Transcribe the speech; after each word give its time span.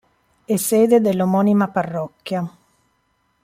È 0.45 0.55
sede 0.55 0.99
dell'omonima 0.99 1.67
parrocchia. 1.67 2.51